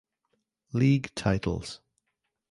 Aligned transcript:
League 0.73 1.13
titles 1.13 1.79